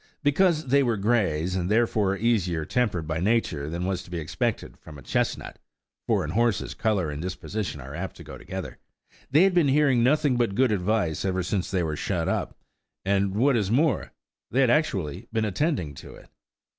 Besides 0.23 0.63
that 0.63 0.69
they 0.71 0.81
were 0.81 0.97
greys, 0.97 1.55
and 1.55 1.69
therefore 1.69 2.17
easier 2.17 2.65
tempered 2.65 3.05
by 3.05 3.19
nature 3.19 3.69
than 3.69 3.85
was 3.85 4.01
to 4.01 4.09
be 4.09 4.17
expected 4.17 4.75
from 4.77 4.97
a 4.97 5.03
chestnut 5.03 5.59
(for 6.07 6.23
in 6.23 6.31
horses, 6.31 6.73
colour 6.73 7.11
and 7.11 7.21
disposition 7.21 7.79
are 7.79 7.93
apt 7.93 8.15
to 8.15 8.23
go 8.23 8.35
together), 8.35 8.79
they 9.29 9.43
had 9.43 9.53
been 9.53 9.67
hearing 9.67 10.01
nothing 10.03 10.37
but 10.37 10.55
good 10.55 10.71
advice 10.71 11.23
ever 11.23 11.43
since 11.43 11.69
they 11.69 11.83
were 11.83 11.95
shut 11.95 12.27
up–and, 12.27 13.35
what 13.35 13.55
is 13.55 13.69
more, 13.69 14.11
they 14.49 14.61
had 14.61 14.71
actually 14.71 15.27
been 15.31 15.45
attending 15.45 15.93
to 15.93 16.15
it! 16.15 16.29